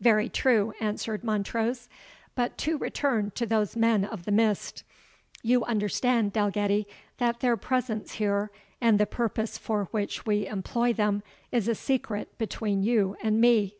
"Very 0.00 0.30
true," 0.30 0.72
answered 0.80 1.22
Montrose; 1.22 1.90
"but 2.34 2.56
to 2.56 2.78
return 2.78 3.30
to 3.34 3.44
those 3.44 3.76
men 3.76 4.06
of 4.06 4.24
the 4.24 4.32
Mist. 4.32 4.84
You 5.42 5.66
understand, 5.66 6.32
Dalgetty, 6.32 6.86
that 7.18 7.40
their 7.40 7.58
presence 7.58 8.12
here, 8.12 8.50
and 8.80 8.98
the 8.98 9.04
purpose 9.04 9.58
for 9.58 9.84
which 9.90 10.24
we 10.24 10.46
employ 10.46 10.94
them, 10.94 11.22
is 11.52 11.68
a 11.68 11.74
secret 11.74 12.38
between 12.38 12.84
you 12.84 13.18
and 13.22 13.38
me?" 13.38 13.76